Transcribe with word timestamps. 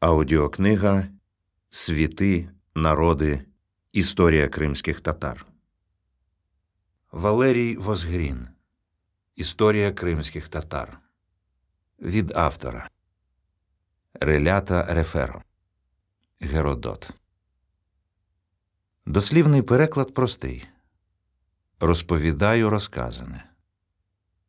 Аудіокнига 0.00 1.08
Світи, 1.70 2.48
народи, 2.74 3.44
Історія 3.92 4.48
кримських 4.48 5.00
татар. 5.00 5.46
Валерій 7.12 7.76
Возгрін. 7.76 8.48
Історія 9.36 9.92
кримських 9.92 10.48
татар. 10.48 10.98
Від 12.02 12.32
автора 12.36 12.90
Релята 14.14 14.94
Реферо. 14.94 15.42
Геродот. 16.40 17.10
Дослівний 19.06 19.62
переклад 19.62 20.14
простий. 20.14 20.68
Розповідаю 21.80 22.70
розказане. 22.70 23.44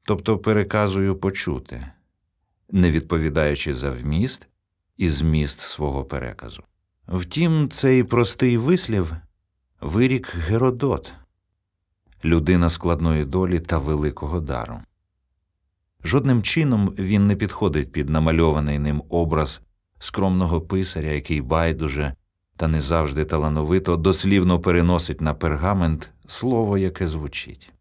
Тобто 0.03 0.37
переказую 0.37 1.15
почуте, 1.15 1.93
не 2.69 2.91
відповідаючи 2.91 3.73
за 3.73 3.91
вміст 3.91 4.47
і 5.01 5.09
зміст 5.09 5.59
свого 5.59 6.03
переказу. 6.03 6.63
Втім, 7.07 7.69
цей 7.69 8.03
простий 8.03 8.57
вислів 8.57 9.15
вирік 9.81 10.35
Геродот, 10.35 11.13
людина 12.25 12.69
складної 12.69 13.25
долі 13.25 13.59
та 13.59 13.77
великого 13.77 14.39
дару. 14.39 14.79
Жодним 16.03 16.43
чином 16.43 16.95
він 16.99 17.27
не 17.27 17.35
підходить 17.35 17.91
під 17.91 18.09
намальований 18.09 18.79
ним 18.79 19.03
образ 19.09 19.61
скромного 19.99 20.61
писаря, 20.61 21.11
який 21.11 21.41
байдуже 21.41 22.13
та 22.57 22.67
не 22.67 22.81
завжди 22.81 23.25
талановито 23.25 23.97
дослівно 23.97 24.59
переносить 24.59 25.21
на 25.21 25.33
пергамент 25.33 26.11
слово, 26.27 26.77
яке 26.77 27.07
звучить. 27.07 27.73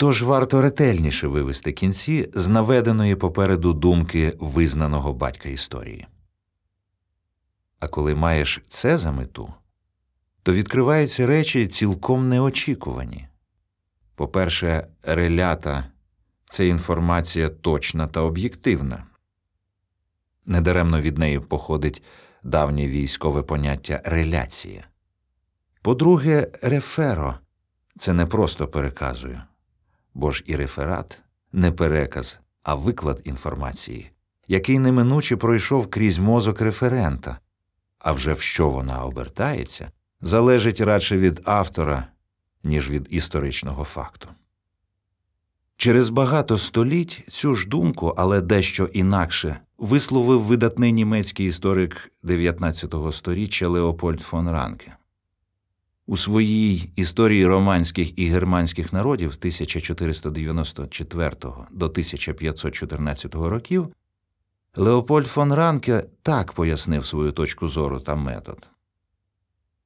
Тож 0.00 0.22
варто 0.22 0.60
ретельніше 0.60 1.26
вивести 1.28 1.72
кінці 1.72 2.30
з 2.34 2.48
наведеної 2.48 3.16
попереду 3.16 3.72
думки 3.72 4.36
визнаного 4.40 5.12
батька 5.12 5.48
історії. 5.48 6.06
А 7.78 7.88
коли 7.88 8.14
маєш 8.14 8.62
це 8.68 8.98
за 8.98 9.12
мету, 9.12 9.54
то 10.42 10.52
відкриваються 10.52 11.26
речі 11.26 11.66
цілком 11.66 12.28
неочікувані. 12.28 13.28
По-перше, 14.14 14.86
релята 15.02 15.84
це 16.44 16.66
інформація 16.66 17.48
точна 17.48 18.06
та 18.06 18.20
об'єктивна. 18.20 19.06
Недаремно 20.46 21.00
від 21.00 21.18
неї 21.18 21.40
походить 21.40 22.02
давнє 22.42 22.88
військове 22.88 23.42
поняття 23.42 24.02
реляція. 24.04 24.84
По-друге, 25.82 26.50
реферо 26.62 27.34
це 27.98 28.12
не 28.12 28.26
просто 28.26 28.68
переказую, 28.68 29.42
бо 30.14 30.30
ж 30.30 30.44
і 30.46 30.56
реферат 30.56 31.22
не 31.52 31.72
переказ, 31.72 32.38
а 32.62 32.74
виклад 32.74 33.22
інформації, 33.24 34.10
який 34.48 34.78
неминуче 34.78 35.36
пройшов 35.36 35.90
крізь 35.90 36.18
мозок 36.18 36.60
референта, 36.60 37.38
а 37.98 38.12
вже 38.12 38.32
в 38.32 38.40
що 38.40 38.70
вона 38.70 39.04
обертається, 39.04 39.90
залежить 40.20 40.80
радше 40.80 41.18
від 41.18 41.40
автора, 41.44 42.06
ніж 42.64 42.90
від 42.90 43.06
історичного 43.10 43.84
факту. 43.84 44.28
Через 45.76 46.10
багато 46.10 46.58
століть 46.58 47.24
цю 47.28 47.54
ж 47.54 47.68
думку, 47.68 48.14
але 48.16 48.40
дещо 48.40 48.84
інакше, 48.84 49.60
висловив 49.78 50.40
видатний 50.40 50.92
німецький 50.92 51.46
історик 51.46 52.12
19 52.22 52.94
століття 53.12 53.68
Леопольд 53.68 54.20
фон 54.20 54.50
Ранке. 54.50 54.96
У 56.10 56.16
своїй 56.16 56.92
історії 56.96 57.46
романських 57.46 58.18
і 58.18 58.26
германських 58.26 58.92
народів 58.92 59.32
з 59.32 59.38
1494 59.38 61.30
до 61.70 61.86
1514 61.86 63.34
років 63.34 63.88
Леопольд 64.76 65.26
фон 65.26 65.52
Ранке 65.52 66.04
так 66.22 66.52
пояснив 66.52 67.06
свою 67.06 67.32
точку 67.32 67.68
зору 67.68 68.00
та 68.00 68.14
метод. 68.14 68.68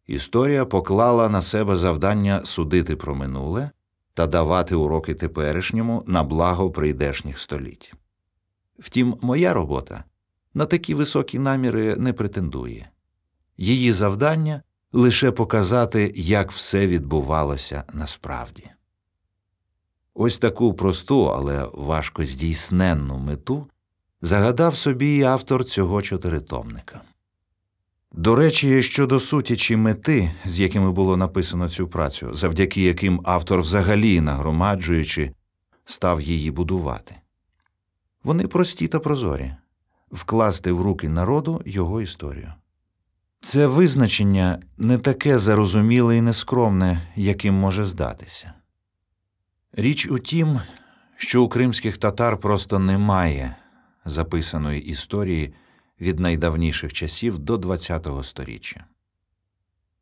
Історія 0.07 0.65
поклала 0.65 1.29
на 1.29 1.43
себе 1.43 1.77
завдання 1.77 2.45
судити 2.45 2.97
про 2.97 3.15
минуле 3.15 3.71
та 4.15 4.27
давати 4.27 4.75
уроки 4.75 5.15
теперішньому 5.15 6.05
на 6.07 6.23
благо 6.23 6.71
прийдешніх 6.71 7.39
століть. 7.39 7.95
Втім, 8.79 9.17
моя 9.21 9.55
робота 9.55 10.05
на 10.55 10.67
такі 10.67 10.95
високі 10.95 11.39
наміри 11.39 11.97
не 11.97 12.13
претендує. 12.13 12.89
Її 13.57 13.93
завдання 13.93 14.63
лише 14.95 15.31
показати, 15.31 16.13
як 16.17 16.53
все 16.53 16.87
відбувалося 16.87 17.85
насправді. 17.93 18.71
Ось 20.15 20.39
таку 20.39 20.75
просту, 20.75 21.25
але 21.25 21.69
важко 21.73 22.25
здійсненну 22.25 23.19
мету 23.19 23.67
загадав 24.23 24.77
собі 24.77 25.17
і 25.17 25.23
автор 25.23 25.65
цього 25.65 26.03
чотиритомника. 26.03 27.01
До 28.13 28.37
речі, 28.37 28.83
щодо 28.83 29.21
суті 29.21 29.57
чи 29.57 29.77
мети, 29.77 30.35
з 30.45 30.61
якими 30.61 30.93
було 30.93 31.17
написано 31.17 31.69
цю 31.69 31.89
працю, 31.89 32.35
завдяки 32.35 32.83
яким 32.83 33.21
автор 33.25 33.61
взагалі, 33.61 34.21
нагромаджуючи, 34.21 35.33
став 35.85 36.21
її 36.21 36.51
будувати. 36.51 37.15
Вони 38.25 38.47
прості 38.47 38.89
та 38.89 38.99
прозорі 38.99 39.55
вкласти 40.11 40.73
в 40.73 40.81
руки 40.81 41.09
народу 41.09 41.63
його 41.67 42.01
історію. 42.03 42.53
Це 43.45 43.67
визначення 43.67 44.59
не 44.79 44.99
таке 44.99 45.39
зарозуміле 45.39 46.17
і 46.17 46.21
нескромне, 46.21 47.09
яким 47.17 47.55
може 47.55 47.85
здатися. 47.85 48.53
Річ 49.73 50.11
у 50.11 50.19
тім, 50.19 50.61
що 51.17 51.43
у 51.43 51.49
кримських 51.49 51.99
татар 51.99 52.37
просто 52.37 52.79
немає 52.79 53.57
записаної 54.05 54.83
історії 54.83 55.55
від 56.01 56.21
найдавніших 56.21 56.93
часів 56.93 57.39
до 57.39 57.77
ХХ 57.77 58.25
століття. 58.25 58.85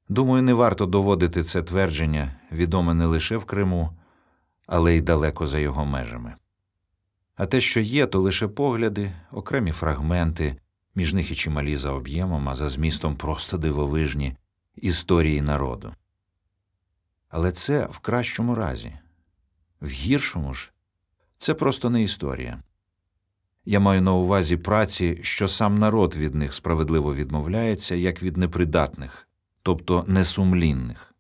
Думаю, 0.09 0.43
не 0.43 0.55
варто 0.55 0.87
доводити 0.87 1.43
це 1.43 1.63
твердження 1.63 2.35
відоме 2.53 2.95
не 2.95 3.07
лише 3.07 3.37
в 3.37 3.45
Криму, 3.45 3.91
але 4.67 4.97
й 4.97 5.01
далеко 5.01 5.47
за 5.47 5.59
його 5.59 5.85
межами. 5.85 6.35
А 7.35 7.47
те, 7.47 7.61
що 7.61 7.81
є, 7.81 8.07
то 8.07 8.21
лише 8.21 8.49
погляди, 8.49 9.13
окремі 9.33 9.73
фрагменти, 9.73 10.57
між 10.95 11.15
них 11.15 11.31
і 11.31 11.35
чималі 11.35 11.77
за 11.77 11.93
об'ємом, 11.93 12.49
а 12.49 12.57
за 12.57 12.69
змістом 12.69 13.17
просто 13.17 13.59
дивовижні 13.59 14.37
історії 14.77 15.43
народу. 15.43 15.95
Але 17.29 17.53
це 17.53 17.87
в 17.91 17.99
кращому 17.99 18.55
разі, 18.55 18.93
в 19.81 19.89
гіршому 19.89 20.55
ж 20.55 20.73
це 21.39 21.55
просто 21.55 21.91
не 21.91 22.03
історія. 22.03 22.63
Я 23.65 23.81
маю 23.81 24.03
на 24.03 24.13
увазі 24.13 24.57
праці, 24.57 25.19
що 25.23 25.49
сам 25.49 25.75
народ 25.79 26.17
від 26.17 26.35
них 26.35 26.55
справедливо 26.55 27.15
відмовляється, 27.15 27.95
як 27.95 28.23
від 28.23 28.37
непридатних, 28.37 29.29
тобто 29.63 30.05
несумлінних. 30.09 31.15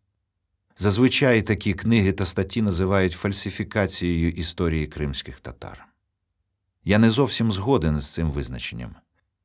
Зазвичай 0.78 1.42
такі 1.42 1.72
книги 1.72 2.12
та 2.12 2.24
статті 2.24 2.62
називають 2.62 3.12
фальсифікацією 3.12 4.30
історії 4.30 4.86
кримських 4.86 5.40
татар. 5.40 5.86
Я 6.84 6.98
не 6.98 7.10
зовсім 7.10 7.52
згоден 7.52 8.00
з 8.00 8.14
цим 8.14 8.30
визначенням. 8.30 8.94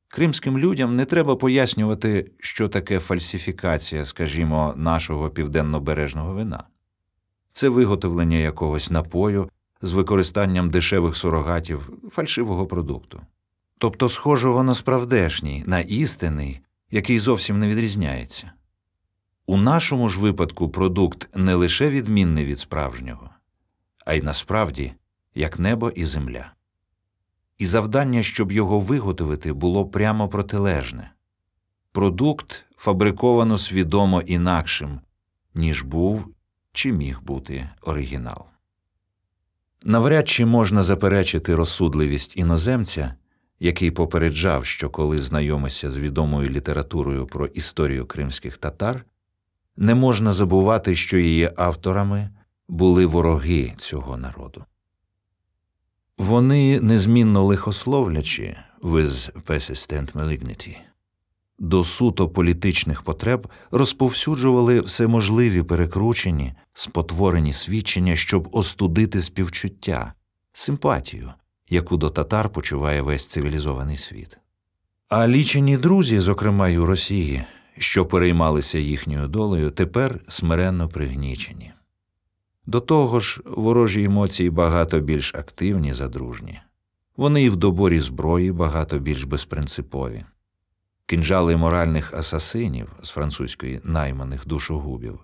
Кримським 0.08 0.58
людям 0.58 0.96
не 0.96 1.04
треба 1.04 1.36
пояснювати, 1.36 2.30
що 2.38 2.68
таке 2.68 2.98
фальсифікація, 2.98 4.04
скажімо, 4.04 4.74
нашого 4.76 5.30
південнобережного 5.30 6.34
вина. 6.34 6.64
Це 7.52 7.68
виготовлення 7.68 8.36
якогось 8.36 8.90
напою 8.90 9.50
з 9.82 9.92
використанням 9.92 10.70
дешевих 10.70 11.16
сурогатів 11.16 11.92
фальшивого 12.10 12.66
продукту, 12.66 13.20
тобто 13.78 14.08
схожого 14.08 14.62
на 14.62 14.74
справдешній, 14.74 15.64
на 15.66 15.80
істинний, 15.80 16.60
який 16.90 17.18
зовсім 17.18 17.58
не 17.58 17.68
відрізняється. 17.68 18.52
У 19.46 19.56
нашому 19.56 20.08
ж 20.08 20.20
випадку 20.20 20.68
продукт 20.68 21.28
не 21.36 21.54
лише 21.54 21.90
відмінний 21.90 22.44
від 22.44 22.58
справжнього, 22.58 23.30
а 24.06 24.14
й 24.14 24.22
насправді 24.22 24.92
як 25.34 25.58
небо 25.58 25.90
і 25.90 26.04
земля. 26.04 26.52
І 27.58 27.66
завдання, 27.66 28.22
щоб 28.22 28.52
його 28.52 28.80
виготовити, 28.80 29.52
було 29.52 29.86
прямо 29.86 30.28
протилежне 30.28 31.10
продукт 31.98 32.64
фабриковано 32.76 33.58
свідомо 33.58 34.20
інакшим, 34.20 35.00
ніж 35.54 35.82
був 35.82 36.26
чи 36.72 36.92
міг 36.92 37.20
бути 37.22 37.68
оригінал. 37.82 38.44
Навряд 39.84 40.28
чи 40.28 40.46
можна 40.46 40.82
заперечити 40.82 41.54
розсудливість 41.54 42.36
іноземця, 42.36 43.14
який 43.60 43.90
попереджав, 43.90 44.66
що 44.66 44.90
коли 44.90 45.20
знайомишся 45.20 45.90
з 45.90 45.96
відомою 45.96 46.50
літературою 46.50 47.26
про 47.26 47.46
історію 47.46 48.06
кримських 48.06 48.58
татар, 48.58 49.04
не 49.76 49.94
можна 49.94 50.32
забувати, 50.32 50.94
що 50.94 51.18
її 51.18 51.50
авторами 51.56 52.30
були 52.68 53.06
вороги 53.06 53.74
цього 53.76 54.16
народу. 54.16 54.64
Вони 56.18 56.80
незмінно 56.80 57.44
лихословлячі 57.44 58.56
with 58.82 59.32
persistent 59.46 60.12
malignity, 60.12 60.76
до 61.58 61.84
суто 61.84 62.28
політичних 62.28 63.02
потреб 63.02 63.48
розповсюджували 63.70 64.80
всеможливі 64.80 65.62
перекручені, 65.62 66.54
спотворені 66.72 67.52
свідчення, 67.52 68.16
щоб 68.16 68.48
остудити 68.52 69.20
співчуття, 69.20 70.12
симпатію, 70.52 71.32
яку 71.68 71.96
до 71.96 72.10
татар 72.10 72.50
почуває 72.50 73.02
весь 73.02 73.26
цивілізований 73.26 73.96
світ. 73.96 74.38
А 75.08 75.28
лічені 75.28 75.76
друзі, 75.76 76.20
зокрема 76.20 76.68
й 76.68 76.76
у 76.76 76.86
Росії, 76.86 77.44
що 77.78 78.06
переймалися 78.06 78.78
їхньою 78.78 79.28
долею, 79.28 79.70
тепер 79.70 80.20
смиренно 80.28 80.88
пригнічені. 80.88 81.72
До 82.68 82.80
того 82.80 83.20
ж, 83.20 83.40
ворожі 83.44 84.04
емоції 84.04 84.50
багато 84.50 85.00
більш 85.00 85.34
активні 85.34 85.92
за 85.92 86.08
дружні. 86.08 86.60
Вони 87.16 87.42
і 87.42 87.48
в 87.48 87.56
доборі 87.56 88.00
зброї 88.00 88.52
багато 88.52 88.98
більш 88.98 89.24
безпринципові. 89.24 90.24
Кинджали 91.06 91.56
моральних 91.56 92.14
асасинів 92.14 92.92
з 93.02 93.10
французької 93.10 93.80
найманих 93.84 94.46
душогубів, 94.46 95.18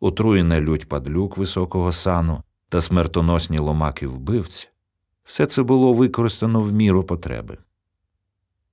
отруєна 0.00 0.60
лють 0.60 0.88
падлюк 0.88 1.36
високого 1.36 1.92
сану 1.92 2.42
та 2.68 2.80
смертоносні 2.80 3.58
ломаки 3.58 4.06
вбивць 4.06 4.70
все 5.24 5.46
це 5.46 5.62
було 5.62 5.92
використано 5.92 6.60
в 6.60 6.72
міру 6.72 7.04
потреби. 7.04 7.58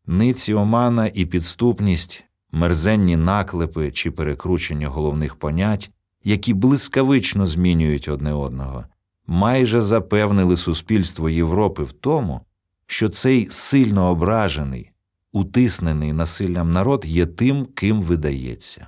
Ниці 0.08 0.54
омана 0.54 1.12
і 1.14 1.26
підступність, 1.26 2.24
мерзенні 2.52 3.16
наклепи 3.16 3.92
чи 3.92 4.12
перекручення 4.12 4.88
головних 4.88 5.36
понять, 5.36 5.92
які 6.26 6.54
блискавично 6.54 7.48
змінюють 7.48 8.08
одне 8.08 8.34
одного, 8.34 8.86
майже 9.28 9.82
запевнили 9.82 10.56
суспільство 10.56 11.30
Європи 11.30 11.84
в 11.84 11.92
тому, 11.92 12.42
що 12.88 13.10
цей 13.10 13.50
сильно 13.50 14.10
ображений, 14.10 14.92
утиснений 15.32 16.14
насиллям 16.14 16.72
народ 16.72 17.06
є 17.06 17.26
тим, 17.26 17.66
ким 17.66 18.02
видається. 18.02 18.88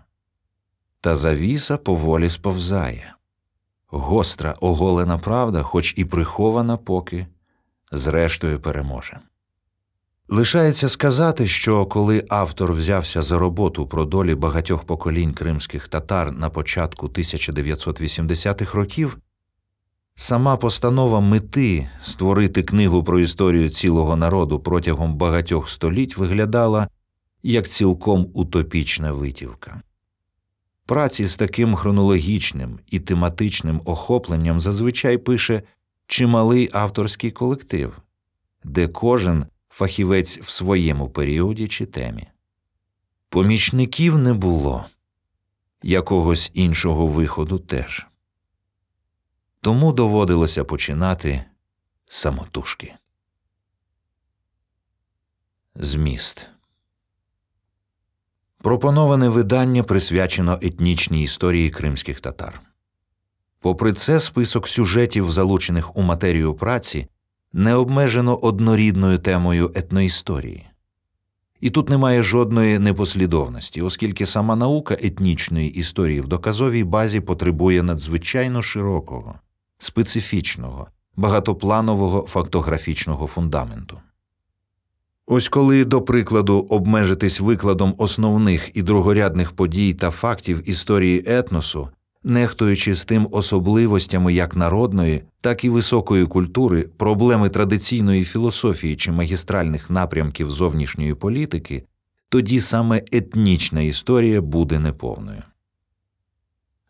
Та 1.01 1.15
завіса 1.15 1.77
поволі 1.77 2.29
сповзає. 2.29 3.15
Гостра 3.87 4.55
оголена 4.61 5.17
правда, 5.17 5.63
хоч 5.63 5.93
і 5.97 6.05
прихована 6.05 6.77
поки, 6.77 7.27
зрештою 7.91 8.59
переможе. 8.59 9.19
Лишається 10.29 10.89
сказати, 10.89 11.47
що 11.47 11.85
коли 11.85 12.25
автор 12.29 12.73
взявся 12.73 13.21
за 13.21 13.37
роботу 13.37 13.87
про 13.87 14.05
долі 14.05 14.35
багатьох 14.35 14.83
поколінь 14.83 15.33
кримських 15.33 15.87
татар 15.87 16.31
на 16.31 16.49
початку 16.49 17.07
1980-х 17.07 18.77
років, 18.77 19.17
сама 20.15 20.57
постанова 20.57 21.19
мети 21.19 21.89
створити 22.01 22.63
книгу 22.63 23.03
про 23.03 23.19
історію 23.19 23.69
цілого 23.69 24.15
народу 24.15 24.59
протягом 24.59 25.15
багатьох 25.15 25.69
століть 25.69 26.17
виглядала 26.17 26.87
як 27.43 27.67
цілком 27.67 28.27
утопічна 28.33 29.11
витівка. 29.11 29.81
Праці 30.85 31.25
з 31.25 31.35
таким 31.35 31.75
хронологічним 31.75 32.79
і 32.91 32.99
тематичним 32.99 33.81
охопленням 33.85 34.59
зазвичай 34.59 35.17
пише 35.17 35.61
чималий 36.07 36.69
авторський 36.73 37.31
колектив, 37.31 37.97
де 38.63 38.87
кожен 38.87 39.45
фахівець 39.77 40.37
в 40.37 40.49
своєму 40.49 41.09
періоді 41.09 41.67
чи 41.67 41.85
темі. 41.85 42.27
Помічників 43.29 44.17
не 44.17 44.33
було, 44.33 44.85
якогось 45.83 46.51
іншого 46.53 47.07
виходу 47.07 47.59
теж. 47.59 48.07
Тому 49.61 49.93
доводилося 49.93 50.63
починати 50.63 51.43
самотужки. 52.05 52.95
Зміст 55.75 56.49
Пропоноване 58.57 59.29
видання 59.29 59.83
присвячено 59.83 60.59
етнічній 60.61 61.23
історії 61.23 61.69
кримських 61.69 62.21
татар. 62.21 62.61
Попри 63.59 63.93
це, 63.93 64.19
список 64.19 64.67
сюжетів, 64.67 65.31
залучених 65.31 65.97
у 65.97 66.01
матерію 66.01 66.53
праці, 66.53 67.07
не 67.57 67.75
обмежено 67.75 68.35
однорідною 68.35 69.17
темою 69.17 69.71
етноісторії. 69.75 70.67
І 71.61 71.69
тут 71.69 71.89
немає 71.89 72.23
жодної 72.23 72.79
непослідовності, 72.79 73.81
оскільки 73.81 74.25
сама 74.25 74.55
наука 74.55 74.97
етнічної 75.03 75.69
історії 75.69 76.21
в 76.21 76.27
доказовій 76.27 76.83
базі 76.83 77.19
потребує 77.19 77.83
надзвичайно 77.83 78.61
широкого, 78.61 79.35
специфічного, 79.77 80.87
багатопланового 81.15 82.25
фактографічного 82.29 83.27
фундаменту. 83.27 83.99
Ось 85.27 85.49
коли, 85.49 85.85
до 85.85 86.01
прикладу, 86.01 86.67
обмежитись 86.69 87.39
викладом 87.39 87.95
основних 87.97 88.71
і 88.73 88.81
другорядних 88.81 89.51
подій 89.51 89.93
та 89.93 90.11
фактів 90.11 90.69
історії 90.69 91.23
етносу, 91.27 91.89
нехтуючи 92.27 92.93
з 92.93 93.05
тим 93.05 93.27
особливостями 93.31 94.33
як 94.33 94.55
народної, 94.55 95.23
так 95.41 95.63
і 95.63 95.69
високої 95.69 96.25
культури, 96.25 96.89
проблеми 96.97 97.49
традиційної 97.49 98.23
філософії 98.23 98.95
чи 98.95 99.11
магістральних 99.11 99.89
напрямків 99.89 100.49
зовнішньої 100.49 101.13
політики, 101.13 101.83
тоді 102.29 102.59
саме 102.59 103.03
етнічна 103.11 103.81
історія 103.81 104.41
буде 104.41 104.79
неповною. 104.79 105.43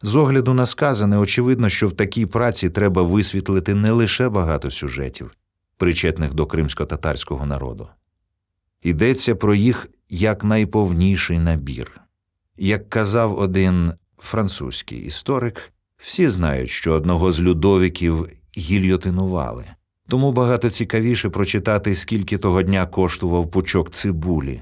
З 0.01 0.15
огляду 0.15 0.53
на 0.53 0.65
сказане, 0.65 1.17
очевидно, 1.17 1.69
що 1.69 1.87
в 1.87 1.93
такій 1.93 2.25
праці 2.25 2.69
треба 2.69 3.01
висвітлити 3.01 3.75
не 3.75 3.91
лише 3.91 4.29
багато 4.29 4.71
сюжетів, 4.71 5.31
причетних 5.77 6.33
до 6.33 6.45
кримсько-татарського 6.45 7.45
народу. 7.45 7.87
Йдеться 8.83 9.35
про 9.35 9.55
їх 9.55 9.87
як 10.09 10.43
найповніший 10.43 11.39
набір. 11.39 12.01
Як 12.57 12.89
казав 12.89 13.39
один 13.39 13.93
французький 14.17 14.99
історик, 14.99 15.73
всі 15.97 16.27
знають, 16.27 16.69
що 16.69 16.93
одного 16.93 17.31
з 17.31 17.39
людовиків 17.39 18.29
гільйотинували, 18.57 19.65
тому 20.07 20.31
багато 20.31 20.69
цікавіше 20.69 21.29
прочитати, 21.29 21.95
скільки 21.95 22.37
того 22.37 22.63
дня 22.63 22.85
коштував 22.85 23.51
пучок 23.51 23.91
цибулі. 23.91 24.61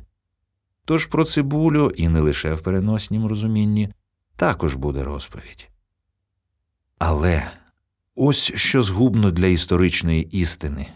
Тож 0.86 1.06
про 1.06 1.26
цибулю, 1.26 1.92
і 1.96 2.08
не 2.08 2.20
лише 2.20 2.54
в 2.54 2.62
переноснім 2.62 3.26
розумінні, 3.26 3.90
також 4.36 4.76
буде 4.76 5.04
розповідь. 5.04 5.70
Але 7.00 7.52
ось 8.16 8.54
що 8.56 8.84
згубно 8.84 9.32
для 9.32 9.48
історичної 9.48 10.24
істини. 10.24 10.88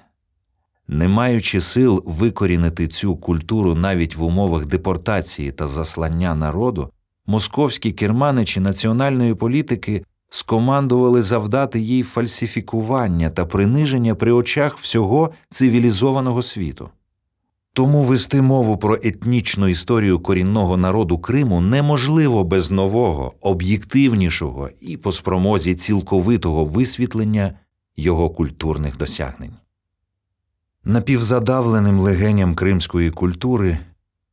Не 0.88 1.08
маючи 1.08 1.62
сил 1.62 2.04
викорінити 2.06 2.88
цю 2.88 3.18
культуру 3.18 3.76
навіть 3.76 4.16
в 4.16 4.24
умовах 4.24 4.66
депортації 4.66 5.52
та 5.52 5.68
заслання 5.68 6.36
народу, 6.36 6.92
московські 7.30 7.92
керманичі 7.92 8.60
національної 8.60 9.36
політики 9.36 10.04
скомандували 10.30 11.22
завдати 11.22 11.80
їй 11.80 12.04
фальсифікування 12.04 13.30
та 13.30 13.46
приниження 13.46 14.16
при 14.16 14.32
очах 14.32 14.78
всього 14.78 15.32
цивілізованого 15.50 16.42
світу. 16.42 16.90
Тому 17.74 18.04
вести 18.04 18.42
мову 18.42 18.78
про 18.78 18.96
етнічну 19.04 19.68
історію 19.68 20.20
корінного 20.20 20.78
народу 20.78 21.18
Криму 21.18 21.62
неможливо 21.62 22.44
без 22.44 22.72
нового, 22.72 23.34
об'єктивнішого 23.42 24.70
і 24.82 24.98
по 24.98 25.12
спромозі 25.12 25.76
цілковитого 25.76 26.66
висвітлення 26.66 27.54
його 27.98 28.30
культурних 28.30 28.98
досягнень. 28.98 29.54
Напівзадавленим 30.84 32.00
легеням 32.00 32.56
кримської 32.56 33.12
культури 33.12 33.78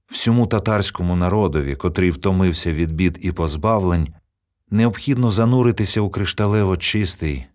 Всьому 0.06 0.46
татарському 0.46 1.16
народові, 1.16 1.76
котрий 1.76 2.10
втомився 2.10 2.72
від 2.72 2.92
бід 2.92 3.18
і 3.22 3.32
позбавлень, 3.32 4.14
необхідно 4.70 5.30
зануритися 5.30 6.00
у 6.00 6.10
кришталево 6.10 6.76
чистий, 6.76 7.46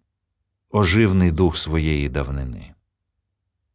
оживний 0.69 1.31
дух 1.31 1.57
своєї 1.57 2.09
давнини. 2.09 2.73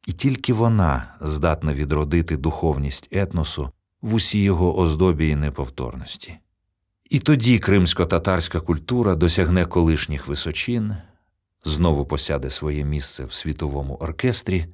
І 0.07 0.13
тільки 0.13 0.53
вона 0.53 1.15
здатна 1.21 1.75
відродити 1.75 2.37
духовність 2.37 3.09
етносу 3.13 3.71
в 4.03 4.15
усій 4.15 4.43
його 4.43 4.79
оздобі 4.79 5.29
і 5.29 5.37
неповторності. 5.37 6.39
І 7.11 7.19
тоді 7.19 7.59
кримсько-татарська 7.59 8.61
культура 8.61 9.15
досягне 9.15 9.65
колишніх 9.65 10.27
височин, 10.29 10.97
знову 11.65 12.07
посяде 12.07 12.51
своє 12.51 12.85
місце 12.85 13.25
в 13.25 13.33
світовому 13.33 13.95
оркестрі 13.95 14.67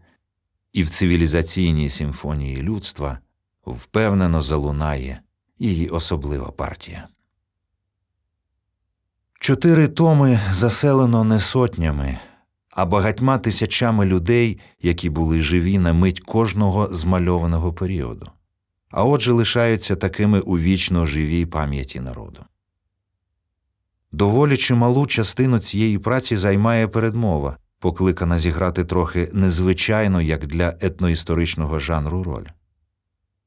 і 0.73 0.83
в 0.83 0.91
цивілізаційній 0.91 1.91
симфонії 1.91 2.63
людства 2.63 3.19
впевнено 3.67 4.43
залунає 4.43 5.21
її 5.59 5.89
особлива 5.89 6.51
партія. 6.51 7.09
Чотири 9.41 9.89
томи 9.89 10.41
заселено 10.51 11.25
не 11.25 11.41
сотнями, 11.41 12.19
а 12.71 12.87
багатьма 12.87 13.39
тисячами 13.39 14.07
людей, 14.07 14.61
які 14.83 15.11
були 15.11 15.41
живі 15.41 15.79
на 15.79 15.93
мить 15.93 16.21
кожного 16.21 16.89
змальованого 16.95 17.73
періоду, 17.73 18.27
а 18.91 19.05
отже 19.05 19.33
лишаються 19.33 19.97
такими 19.97 20.41
у 20.41 20.59
вічно 20.59 21.07
живій 21.07 21.47
пам'яті 21.47 22.01
народу. 22.01 22.45
Доволі 24.13 24.57
чималу 24.57 25.07
частину 25.07 25.59
цієї 25.59 25.99
праці 25.99 26.37
займає 26.37 26.89
передмова, 26.89 27.57
покликана 27.79 28.39
зіграти 28.39 28.85
трохи 28.85 29.31
незвичайно 29.33 30.21
як 30.21 30.47
для 30.47 30.77
етноісторичного 30.81 31.79
жанру 31.79 32.23
роль. 32.23 32.47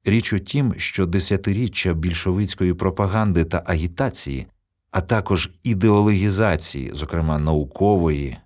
Річ 0.05 0.33
у 0.33 0.39
тім, 0.39 0.73
що 0.77 1.05
десятиріччя 1.05 1.93
більшовицької 1.93 2.73
пропаганди 2.73 3.45
та 3.45 3.63
агітації, 3.65 4.47
а 4.91 5.01
також 5.01 5.51
ідеологізації, 5.63 6.91
зокрема 6.93 7.39
наукової, 7.39 8.37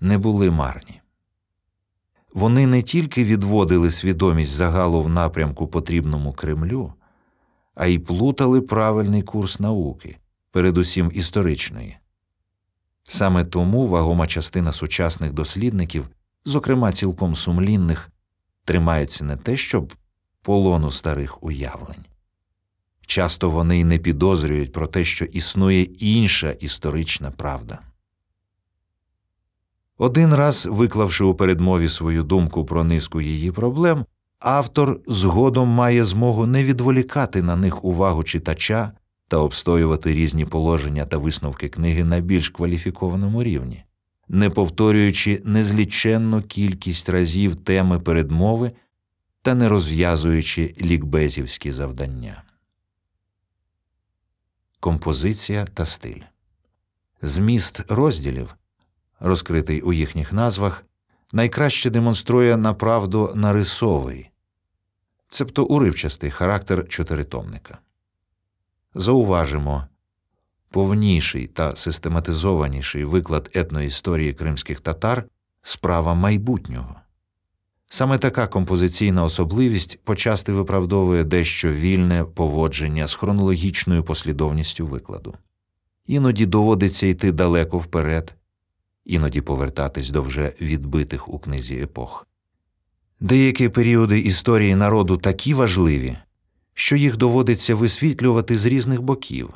не 0.00 0.18
були 0.18 0.50
марні. 0.50 1.00
вони 2.34 2.66
не 2.66 2.82
тільки 2.82 3.24
відводили 3.24 3.90
свідомість 3.90 4.52
загалу 4.52 5.02
в 5.02 5.08
напрямку 5.08 5.66
потрібному 5.66 6.32
Кремлю, 6.32 6.92
а 7.74 7.86
й 7.86 7.98
плутали 7.98 8.60
правильний 8.60 9.22
курс 9.22 9.60
науки, 9.60 10.16
передусім 10.50 11.10
історичної. 11.14 11.96
Саме 13.02 13.44
тому 13.44 13.86
вагома 13.86 14.26
частина 14.26 14.72
сучасних 14.72 15.32
дослідників, 15.32 16.08
зокрема 16.44 16.92
цілком 16.92 17.36
сумлінних, 17.36 18.10
тримаються 18.64 19.24
не 19.24 19.36
те, 19.36 19.56
щоб 19.56 19.94
полону 20.46 20.90
старих 20.90 21.42
уявлень. 21.42 22.04
Часто 23.06 23.50
вони 23.50 23.80
й 23.80 23.84
не 23.84 23.98
підозрюють 23.98 24.72
про 24.72 24.86
те, 24.86 25.04
що 25.04 25.24
існує 25.24 25.82
інша 25.82 26.50
історична 26.50 27.30
правда. 27.30 27.78
Один 29.98 30.34
раз, 30.34 30.66
виклавши 30.66 31.24
у 31.24 31.34
передмові 31.34 31.88
свою 31.88 32.22
думку 32.22 32.64
про 32.64 32.84
низку 32.84 33.20
її 33.20 33.52
проблем, 33.52 34.04
автор 34.38 35.00
згодом 35.06 35.68
має 35.68 36.04
змогу 36.04 36.46
не 36.46 36.64
відволікати 36.64 37.42
на 37.42 37.56
них 37.56 37.84
увагу 37.84 38.24
читача 38.24 38.92
та 39.28 39.36
обстоювати 39.36 40.12
різні 40.12 40.44
положення 40.44 41.06
та 41.06 41.18
висновки 41.18 41.68
книги 41.68 42.04
на 42.04 42.20
більш 42.20 42.48
кваліфікованому 42.48 43.42
рівні, 43.42 43.84
не 44.28 44.50
повторюючи 44.50 45.42
незліченну 45.44 46.42
кількість 46.42 47.08
разів 47.08 47.56
теми 47.56 48.00
передмови 48.00 48.72
та 49.46 49.54
не 49.54 49.68
розв'язуючи 49.68 50.74
лікбезівські 50.80 51.72
завдання. 51.72 52.42
Композиція 54.80 55.64
та 55.64 55.86
стиль 55.86 56.20
зміст 57.22 57.82
розділів, 57.88 58.56
розкритий 59.20 59.80
у 59.80 59.92
їхніх 59.92 60.32
назвах, 60.32 60.84
найкраще 61.32 61.90
демонструє 61.90 62.56
направду 62.56 63.32
нарисовий, 63.34 64.30
цебто 65.28 65.64
уривчастий 65.64 66.30
характер 66.30 66.88
чотиритомника. 66.88 67.78
Зауважимо 68.94 69.86
повніший 70.70 71.46
та 71.46 71.76
систематизованіший 71.76 73.04
виклад 73.04 73.50
етноісторії 73.54 74.34
кримських 74.34 74.80
татар 74.80 75.24
справа 75.62 76.14
майбутнього. 76.14 77.00
Саме 77.88 78.18
така 78.18 78.46
композиційна 78.46 79.24
особливість 79.24 79.98
почасти 80.04 80.52
виправдовує 80.52 81.24
дещо 81.24 81.72
вільне 81.72 82.24
поводження 82.24 83.08
з 83.08 83.14
хронологічною 83.14 84.04
послідовністю 84.04 84.86
викладу. 84.86 85.34
Іноді 86.06 86.46
доводиться 86.46 87.06
йти 87.06 87.32
далеко 87.32 87.78
вперед, 87.78 88.34
іноді 89.04 89.40
повертатись 89.40 90.10
до 90.10 90.22
вже 90.22 90.52
відбитих 90.60 91.28
у 91.28 91.38
книзі 91.38 91.76
епох. 91.76 92.26
Деякі 93.20 93.68
періоди 93.68 94.18
історії 94.18 94.74
народу 94.74 95.16
такі 95.16 95.54
важливі, 95.54 96.18
що 96.74 96.96
їх 96.96 97.16
доводиться 97.16 97.74
висвітлювати 97.74 98.58
з 98.58 98.66
різних 98.66 99.02
боків, 99.02 99.54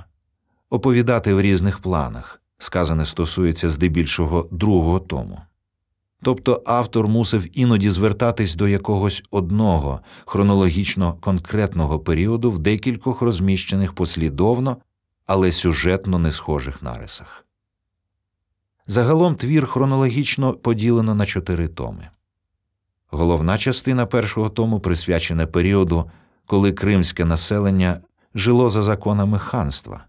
оповідати 0.70 1.34
в 1.34 1.40
різних 1.40 1.78
планах, 1.78 2.42
сказане 2.58 3.04
стосується 3.04 3.68
здебільшого 3.68 4.49
другого 4.50 4.99
тому. 4.99 5.40
Тобто 6.22 6.62
автор 6.66 7.08
мусив 7.08 7.58
іноді 7.58 7.90
звертатись 7.90 8.54
до 8.54 8.68
якогось 8.68 9.22
одного 9.30 10.00
хронологічно 10.24 11.14
конкретного 11.20 11.98
періоду 11.98 12.50
в 12.50 12.58
декількох 12.58 13.22
розміщених 13.22 13.92
послідовно, 13.92 14.76
але 15.26 15.52
сюжетно 15.52 16.18
не 16.18 16.32
схожих 16.32 16.82
нарисах. 16.82 17.46
Загалом 18.86 19.34
твір 19.34 19.66
хронологічно 19.66 20.52
поділено 20.52 21.14
на 21.14 21.26
чотири 21.26 21.68
томи. 21.68 22.08
Головна 23.10 23.58
частина 23.58 24.06
першого 24.06 24.48
тому 24.48 24.80
присвячена 24.80 25.46
періоду, 25.46 26.10
коли 26.46 26.72
кримське 26.72 27.24
населення 27.24 28.00
жило 28.34 28.70
за 28.70 28.82
законами 28.82 29.38
ханства, 29.38 30.04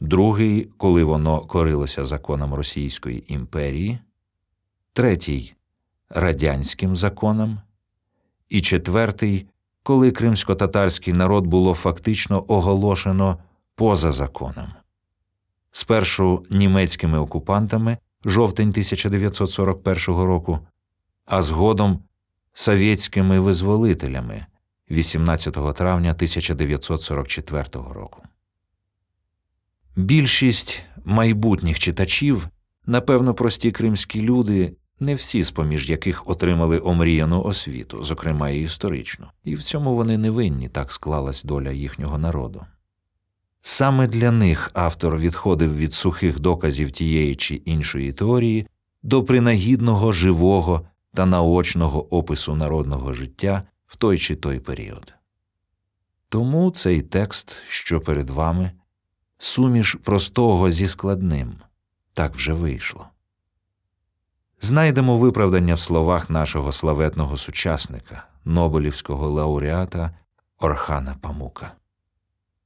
другий, 0.00 0.68
коли 0.76 1.04
воно 1.04 1.40
корилося 1.40 2.04
законам 2.04 2.54
Російської 2.54 3.34
імперії 3.34 3.98
третій 4.92 5.54
радянським 6.08 6.96
законам, 6.96 7.60
і 8.48 8.60
четвертий, 8.60 9.46
коли 9.82 10.10
кримсько-татарський 10.10 11.14
народ 11.14 11.46
було 11.46 11.74
фактично 11.74 12.44
оголошено 12.48 13.38
поза 13.74 14.12
законом. 14.12 14.68
Спершу 15.72 16.46
німецькими 16.50 17.18
окупантами 17.18 17.98
жовтень 18.24 18.68
1941 18.68 20.16
року, 20.16 20.58
а 21.26 21.42
згодом 21.42 22.02
совєтськими 22.52 23.40
визволителями 23.40 24.46
18 24.90 25.74
травня 25.74 26.10
1944 26.10 27.64
року. 27.72 28.22
Більшість 29.96 30.82
майбутніх 31.04 31.78
читачів, 31.78 32.48
напевно, 32.86 33.34
прості 33.34 33.72
кримські 33.72 34.22
люди, 34.22 34.76
не 35.00 35.14
всі 35.14 35.42
з 35.42 35.50
поміж 35.50 35.90
яких 35.90 36.28
отримали 36.28 36.80
омріяну 36.84 37.42
освіту, 37.42 38.02
зокрема 38.02 38.50
і 38.50 38.62
історичну, 38.62 39.26
і 39.44 39.54
в 39.54 39.62
цьому 39.62 39.94
вони 39.94 40.18
не 40.18 40.30
винні 40.30 40.68
так 40.68 40.92
склалась 40.92 41.44
доля 41.44 41.70
їхнього 41.70 42.18
народу. 42.18 42.66
Саме 43.62 44.06
для 44.06 44.30
них 44.30 44.70
автор 44.74 45.18
відходив 45.18 45.76
від 45.76 45.92
сухих 45.92 46.40
доказів 46.40 46.90
тієї 46.90 47.34
чи 47.34 47.54
іншої 47.54 48.12
теорії 48.12 48.66
до 49.02 49.24
принагідного 49.24 50.12
живого 50.12 50.86
та 51.14 51.26
наочного 51.26 52.16
опису 52.16 52.54
народного 52.54 53.12
життя 53.12 53.62
в 53.86 53.96
той 53.96 54.18
чи 54.18 54.36
той 54.36 54.60
період. 54.60 55.14
Тому 56.28 56.70
цей 56.70 57.02
текст, 57.02 57.62
що 57.68 58.00
перед 58.00 58.30
вами, 58.30 58.70
суміш 59.38 59.96
простого 60.02 60.70
зі 60.70 60.86
складним, 60.86 61.54
так 62.14 62.34
вже 62.34 62.52
вийшло 62.52 63.06
знайдемо 64.60 65.18
виправдання 65.18 65.74
в 65.74 65.80
словах 65.80 66.30
нашого 66.30 66.72
славетного 66.72 67.36
сучасника, 67.36 68.26
Нобелівського 68.44 69.30
лауреата 69.30 70.10
Орхана 70.58 71.16
Памука. 71.20 71.72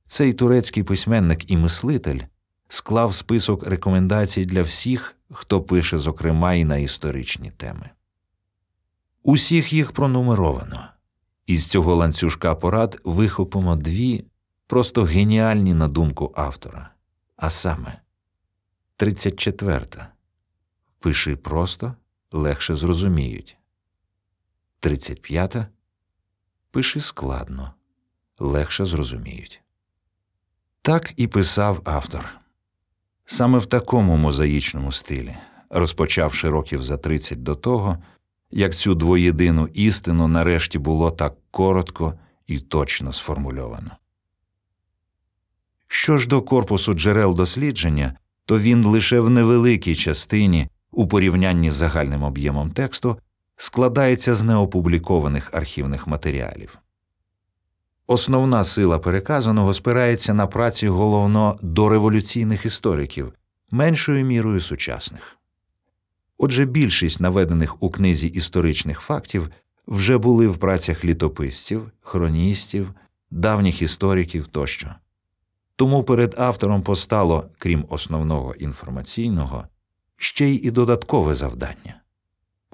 Цей 0.06 0.32
турецький 0.32 0.82
письменник 0.82 1.50
і 1.50 1.56
мислитель 1.56 2.20
склав 2.68 3.14
список 3.14 3.66
рекомендацій 3.66 4.44
для 4.44 4.62
всіх, 4.62 5.16
хто 5.32 5.62
пише, 5.62 5.98
зокрема, 5.98 6.54
і 6.54 6.64
на 6.64 6.76
історичні 6.76 7.50
теми. 7.50 7.90
Усіх 9.22 9.72
їх 9.72 9.92
пронумеровано, 9.92 10.88
із 11.46 11.66
цього 11.66 11.94
ланцюжка 11.94 12.54
порад 12.54 13.00
вихопимо 13.04 13.76
дві 13.76 14.24
просто 14.66 15.02
геніальні 15.02 15.74
на 15.74 15.88
думку 15.88 16.32
автора, 16.36 16.90
а 17.36 17.50
саме 17.50 18.00
34. 18.96 20.13
Пиши 21.04 21.36
просто, 21.36 21.94
легше 22.32 22.76
зрозуміють. 22.76 23.56
35. 24.80 25.56
Пиши 26.70 27.00
складно, 27.00 27.72
легше 28.38 28.86
зрозуміють. 28.86 29.62
Так 30.82 31.12
і 31.16 31.26
писав 31.26 31.80
автор. 31.84 32.28
Саме 33.24 33.58
в 33.58 33.66
такому 33.66 34.16
мозаїчному 34.16 34.92
стилі, 34.92 35.36
розпочавши 35.70 36.50
років 36.50 36.82
за 36.82 36.96
30 36.96 37.42
до 37.42 37.54
того, 37.54 37.98
як 38.50 38.74
цю 38.74 38.94
двоєдину 38.94 39.68
істину 39.74 40.28
нарешті 40.28 40.78
було 40.78 41.10
так 41.10 41.34
коротко 41.50 42.14
і 42.46 42.58
точно 42.58 43.12
сформульовано. 43.12 43.90
Що 45.88 46.18
ж 46.18 46.28
до 46.28 46.42
корпусу 46.42 46.94
джерел 46.94 47.34
дослідження, 47.34 48.18
то 48.44 48.58
він 48.58 48.84
лише 48.84 49.20
в 49.20 49.30
невеликій 49.30 49.94
частині 49.94 50.68
у 50.96 51.08
порівнянні 51.08 51.70
з 51.70 51.74
загальним 51.74 52.22
об'ємом 52.22 52.70
тексту 52.70 53.18
складається 53.56 54.34
з 54.34 54.42
неопублікованих 54.42 55.54
архівних 55.54 56.06
матеріалів. 56.06 56.78
Основна 58.06 58.64
сила 58.64 58.98
переказаного 58.98 59.74
спирається 59.74 60.34
на 60.34 60.46
праці 60.46 60.88
головно 60.88 61.58
дореволюційних 61.62 62.66
істориків, 62.66 63.32
меншою 63.70 64.24
мірою 64.24 64.60
сучасних. 64.60 65.38
Отже, 66.38 66.64
більшість 66.64 67.20
наведених 67.20 67.82
у 67.82 67.90
книзі 67.90 68.26
історичних 68.26 69.00
фактів 69.00 69.50
вже 69.86 70.18
були 70.18 70.48
в 70.48 70.56
працях 70.56 71.04
літописців, 71.04 71.90
хроністів, 72.00 72.94
давніх 73.30 73.82
істориків 73.82 74.46
тощо. 74.46 74.94
Тому 75.76 76.04
перед 76.04 76.34
автором 76.38 76.82
постало, 76.82 77.44
крім 77.58 77.84
основного 77.88 78.54
інформаційного, 78.54 79.64
ще 80.16 80.48
й 80.48 80.66
і 80.66 80.70
додаткове 80.70 81.34
завдання 81.34 82.00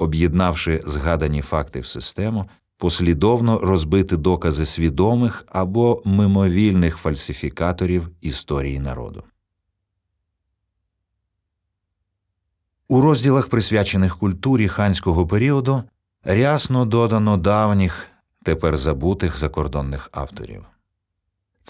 об'єднавши 0.00 0.82
згадані 0.86 1.42
факти 1.42 1.80
в 1.80 1.86
систему, 1.86 2.48
послідовно 2.76 3.58
розбити 3.58 4.16
докази 4.16 4.66
свідомих 4.66 5.44
або 5.48 6.02
мимовільних 6.04 6.96
фальсифікаторів 6.96 8.08
історії 8.20 8.80
народу. 8.80 9.24
У 12.88 13.00
розділах, 13.00 13.48
присвячених 13.48 14.16
культурі 14.16 14.68
ханського 14.68 15.26
періоду, 15.26 15.82
рясно 16.24 16.84
додано 16.84 17.36
давніх, 17.36 18.06
тепер 18.42 18.76
забутих 18.76 19.38
закордонних 19.38 20.08
авторів. 20.12 20.64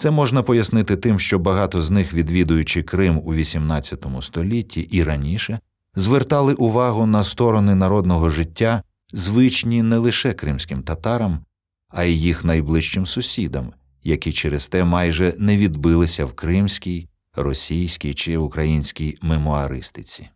Це 0.01 0.11
можна 0.11 0.43
пояснити 0.43 0.97
тим, 0.97 1.19
що 1.19 1.39
багато 1.39 1.81
з 1.81 1.91
них, 1.91 2.13
відвідуючи 2.13 2.83
Крим 2.83 3.21
у 3.23 3.33
XVIII 3.33 4.21
столітті 4.21 4.81
і 4.81 5.03
раніше, 5.03 5.59
звертали 5.95 6.53
увагу 6.53 7.05
на 7.05 7.23
сторони 7.23 7.75
народного 7.75 8.29
життя, 8.29 8.83
звичні 9.13 9.83
не 9.83 9.97
лише 9.97 10.33
кримським 10.33 10.83
татарам, 10.83 11.45
а 11.89 12.03
й 12.03 12.21
їх 12.21 12.45
найближчим 12.45 13.05
сусідам, 13.05 13.73
які 14.03 14.31
через 14.31 14.67
те 14.67 14.83
майже 14.83 15.33
не 15.37 15.57
відбилися 15.57 16.25
в 16.25 16.33
кримській, 16.33 17.07
російській 17.35 18.13
чи 18.13 18.37
українській 18.37 19.17
мемуаристиці. 19.21 20.29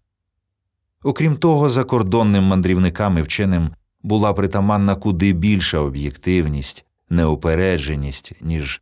Окрім 1.04 1.38
того, 1.38 1.70
закордонним 1.70 2.44
мандрівникам 2.44 3.18
і 3.18 3.22
вченим 3.22 3.70
була 4.04 4.34
притаманна 4.34 4.96
куди 4.96 5.34
більша 5.34 5.80
об'єктивність, 5.80 6.86
неупередженість, 7.10 8.34
ніж 8.42 8.82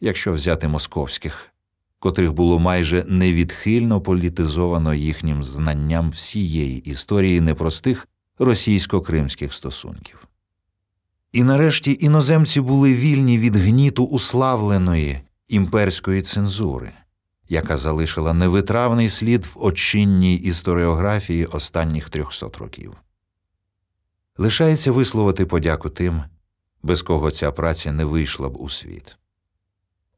якщо 0.00 0.32
взяти 0.32 0.68
московських, 0.68 1.52
котрих 1.98 2.32
було 2.32 2.58
майже 2.58 3.04
невідхильно 3.08 4.00
політизовано 4.00 4.94
їхнім 4.94 5.42
знанням 5.42 6.10
всієї 6.10 6.78
історії 6.78 7.40
непростих 7.40 8.08
російсько-кримських 8.38 9.52
стосунків. 9.52 10.26
І 11.32 11.42
нарешті 11.42 11.98
іноземці 12.00 12.60
були 12.60 12.94
вільні 12.94 13.38
від 13.38 13.56
гніту 13.56 14.04
уславленої 14.04 15.20
імперської 15.48 16.22
цензури, 16.22 16.92
яка 17.48 17.76
залишила 17.76 18.32
невитравний 18.32 19.10
слід 19.10 19.44
в 19.44 19.52
очинній 19.56 20.34
історіографії 20.34 21.46
останніх 21.46 22.10
трьохсот 22.10 22.56
років. 22.56 22.96
Лишається 24.38 24.92
висловити 24.92 25.46
подяку 25.46 25.90
тим, 25.90 26.22
без 26.82 27.02
кого 27.02 27.30
ця 27.30 27.52
праця 27.52 27.92
не 27.92 28.04
вийшла 28.04 28.48
б 28.48 28.56
у 28.60 28.68
світ. 28.68 29.18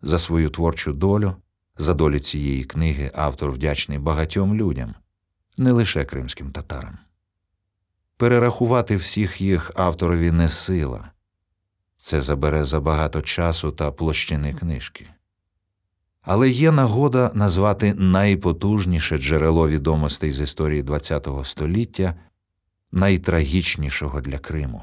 За 0.03 0.19
свою 0.19 0.51
творчу 0.51 0.93
долю, 0.93 1.37
за 1.77 1.95
долю 1.95 2.19
цієї 2.19 2.65
книги 2.65 3.11
автор 3.15 3.51
вдячний 3.51 3.99
багатьом 3.99 4.55
людям, 4.55 4.95
не 5.57 5.73
лише 5.73 6.05
кримським 6.05 6.51
татарам. 6.51 6.99
Перерахувати 8.17 8.97
всіх 8.97 9.41
їх 9.41 9.71
авторові 9.75 10.31
не 10.31 10.49
сила 10.49 11.13
це 12.03 12.21
забере 12.21 12.65
забагато 12.65 13.23
часу 13.23 13.71
та 13.71 13.93
площини 13.93 14.55
книжки. 14.55 15.07
Але 16.23 16.51
є 16.51 16.73
нагода 16.73 17.31
назвати 17.35 17.95
найпотужніше 17.95 19.19
джерело 19.19 19.69
відомостей 19.69 20.31
з 20.31 20.41
історії 20.41 20.85
ХХ 20.85 21.47
століття, 21.47 22.15
найтрагічнішого 22.93 24.21
для 24.21 24.39
Криму. 24.39 24.83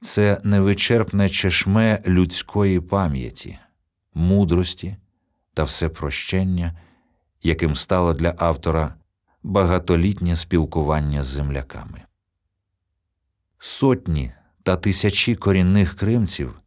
Це 0.00 0.40
невичерпне 0.44 1.28
чешме 1.28 2.02
людської 2.06 2.80
пам'яті, 2.80 3.58
мудрості 4.14 4.96
та 5.54 5.62
всепрощення, 5.62 6.78
яким 7.42 7.76
стало 7.76 8.12
для 8.12 8.34
автора 8.38 8.94
багатолітнє 9.42 10.36
спілкування 10.36 11.22
з 11.22 11.26
земляками. 11.26 12.02
Сотні 13.58 14.32
та 14.62 14.76
тисячі 14.76 15.34
корінних 15.34 15.94
кримців 15.94 16.60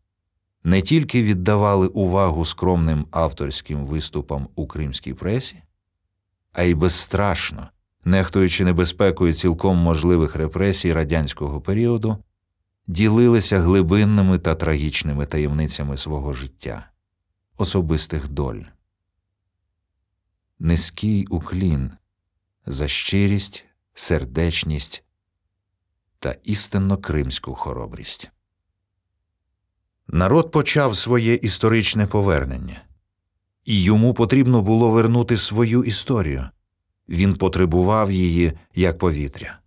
не 0.64 0.82
тільки 0.82 1.24
віддавали 1.24 1.88
увагу 1.88 2.46
скромним 2.46 3.06
авторським 3.12 3.86
виступам 3.86 4.48
у 4.56 4.68
кримській 4.68 5.14
пресі, 5.14 5.64
а 6.54 6.64
й 6.64 6.74
безстрашно, 6.74 7.68
нехтуючи 8.06 8.66
небезпекою 8.66 9.34
цілком 9.34 9.78
можливих 9.78 10.36
репресій 10.36 10.94
радянського 10.94 11.62
періоду, 11.62 12.18
ділилися 12.88 13.60
глибинними 13.60 14.40
та 14.40 14.56
трагічними 14.56 15.26
таємницями 15.26 15.98
свого 15.98 16.34
життя, 16.34 16.91
особистих 17.62 18.28
доль. 18.28 18.62
Низький 20.60 21.26
уклін 21.26 21.92
за 22.66 22.88
щирість, 22.88 23.66
сердечність 23.94 25.04
та 26.20 26.36
істинно 26.44 26.98
кримську 26.98 27.56
хоробрість. 27.56 28.32
Народ 30.08 30.52
почав 30.52 30.98
своє 30.98 31.34
історичне 31.34 32.08
повернення, 32.08 32.86
і 33.66 33.84
йому 33.84 34.14
потрібно 34.14 34.62
було 34.62 34.90
вернути 34.90 35.38
свою 35.38 35.84
історію 35.84 36.50
він 37.10 37.34
потребував 37.34 38.12
її 38.12 38.54
як 38.76 38.98
повітря. 38.98 39.60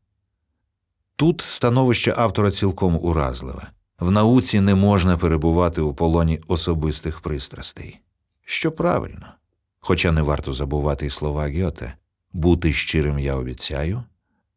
Тут 1.16 1.40
становище 1.40 2.14
автора 2.16 2.50
цілком 2.50 2.98
уразливе 3.02 3.73
в 4.00 4.10
науці 4.10 4.60
не 4.60 4.74
можна 4.74 5.16
перебувати 5.16 5.80
у 5.80 5.94
полоні 5.94 6.40
особистих 6.48 7.20
пристрастей, 7.20 8.00
що 8.44 8.72
правильно, 8.72 9.26
хоча 9.80 10.12
не 10.12 10.22
варто 10.22 10.52
забувати 10.52 11.06
й 11.06 11.10
слова 11.10 11.50
Гьоте 11.50 11.94
бути 12.34 12.72
щирим 12.72 13.18
я 13.18 13.34
обіцяю, 13.34 14.02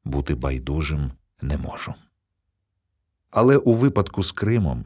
бути 0.05 0.35
байдужим 0.35 1.11
не 1.41 1.57
можу. 1.57 1.93
Але 3.31 3.57
у 3.57 3.73
випадку 3.73 4.23
з 4.23 4.31
Кримом 4.31 4.85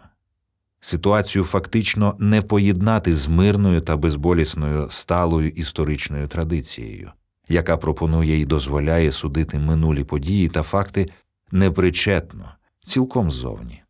ситуацію 0.79 1.43
фактично 1.43 2.15
не 2.19 2.41
поєднати 2.41 3.13
з 3.13 3.27
мирною 3.27 3.81
та 3.81 3.97
безболісною 3.97 4.89
сталою 4.89 5.49
історичною 5.49 6.27
традицією, 6.27 7.11
яка 7.49 7.77
пропонує 7.77 8.39
і 8.39 8.45
дозволяє 8.45 9.11
судити 9.11 9.59
минулі 9.59 10.03
події 10.03 10.47
та 10.47 10.63
факти 10.63 11.09
непричетно, 11.51 12.51
цілком 12.83 13.31
ззовні. 13.31 13.80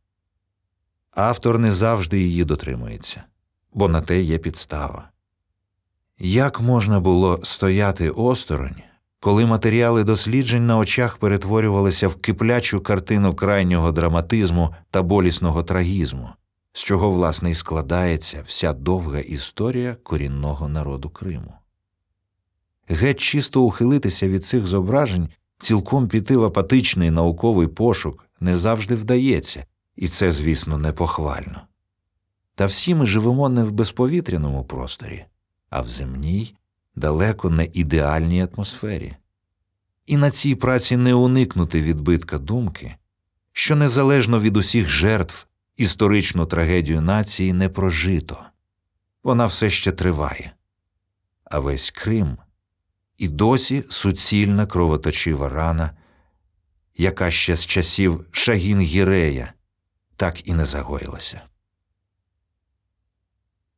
Автор 1.15 1.60
не 1.60 1.71
завжди 1.71 2.19
її 2.19 2.45
дотримується, 2.45 3.24
бо 3.74 3.88
на 3.88 4.02
те 4.02 4.21
є 4.21 4.38
підстава. 4.38 5.10
Як 6.19 6.62
можна 6.62 7.00
було 7.00 7.39
стояти 7.43 8.10
осторонь, 8.10 8.82
коли 9.19 9.45
матеріали 9.45 10.04
досліджень 10.04 10.67
на 10.67 10.78
очах 10.78 11.17
перетворювалися 11.17 12.08
в 12.08 12.15
киплячу 12.15 12.82
картину 12.82 13.36
крайнього 13.36 13.91
драматизму 13.91 14.76
та 14.91 15.04
болісного 15.04 15.63
трагізму, 15.63 16.30
з 16.74 16.84
чого, 16.84 17.12
власне, 17.12 17.52
і 17.52 17.56
складається 17.56 18.43
вся 18.45 18.74
довга 18.74 19.19
історія 19.19 19.95
корінного 20.04 20.67
народу 20.67 21.10
Криму? 21.10 21.54
Геть 22.88 23.19
чисто 23.19 23.62
ухилитися 23.62 24.28
від 24.28 24.45
цих 24.45 24.65
зображень, 24.65 25.30
цілком 25.58 26.08
піти 26.08 26.38
в 26.38 26.43
апатичний 26.43 27.12
науковий 27.12 27.67
пошук 27.67 28.26
не 28.39 28.56
завжди 28.58 28.95
вдається, 28.95 29.65
і 30.02 30.08
це, 30.08 30.32
звісно, 30.32 30.78
непохвально. 30.78 31.62
Та 32.56 32.66
всі 32.66 32.96
ми 32.96 33.06
живемо 33.06 33.50
не 33.50 33.64
в 33.64 33.72
безповітряному 33.72 34.66
просторі, 34.66 35.26
а 35.70 35.82
в 35.82 35.88
земній, 35.88 36.56
далеко 36.96 37.50
не 37.50 37.66
ідеальній 37.74 38.48
атмосфері. 38.54 39.16
І 40.06 40.18
на 40.18 40.32
цій 40.32 40.56
праці 40.56 40.98
не 40.98 41.14
уникнути 41.14 41.82
відбитка 41.82 42.38
думки, 42.38 42.96
що 43.52 43.76
незалежно 43.76 44.40
від 44.40 44.58
усіх 44.58 44.90
жертв 44.90 45.48
історичну 45.78 46.46
трагедію 46.46 47.02
нації 47.02 47.54
не 47.54 47.70
прожито, 47.70 48.40
вона 49.24 49.46
все 49.46 49.70
ще 49.70 49.92
триває, 49.92 50.52
а 51.44 51.60
весь 51.60 51.92
Крим 51.92 52.38
і 53.18 53.28
досі 53.28 53.84
суцільна 53.90 54.66
кровоточива 54.66 55.50
рана, 55.50 55.92
яка 56.98 57.32
ще 57.32 57.56
з 57.56 57.66
часів 57.66 58.26
Шагін 58.32 58.82
Гірея 58.82 59.54
так 60.22 60.48
і 60.48 60.54
не 60.54 60.66
загоїлася. 60.66 61.42